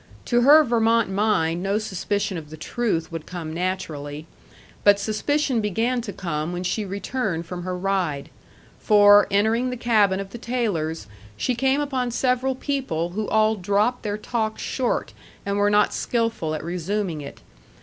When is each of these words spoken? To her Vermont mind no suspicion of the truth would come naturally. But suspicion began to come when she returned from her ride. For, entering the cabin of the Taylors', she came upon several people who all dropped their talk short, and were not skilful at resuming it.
To 0.25 0.41
her 0.41 0.63
Vermont 0.63 1.11
mind 1.11 1.61
no 1.61 1.77
suspicion 1.77 2.35
of 2.35 2.49
the 2.49 2.57
truth 2.57 3.11
would 3.11 3.27
come 3.27 3.53
naturally. 3.53 4.25
But 4.83 4.99
suspicion 4.99 5.61
began 5.61 6.01
to 6.01 6.11
come 6.11 6.51
when 6.51 6.63
she 6.63 6.85
returned 6.85 7.45
from 7.45 7.61
her 7.61 7.77
ride. 7.77 8.31
For, 8.79 9.27
entering 9.29 9.69
the 9.69 9.77
cabin 9.77 10.19
of 10.19 10.31
the 10.31 10.39
Taylors', 10.39 11.05
she 11.37 11.53
came 11.53 11.79
upon 11.81 12.09
several 12.09 12.55
people 12.55 13.09
who 13.09 13.27
all 13.27 13.53
dropped 13.55 14.01
their 14.01 14.17
talk 14.17 14.57
short, 14.57 15.13
and 15.45 15.57
were 15.57 15.69
not 15.69 15.93
skilful 15.93 16.55
at 16.55 16.63
resuming 16.63 17.21
it. 17.21 17.41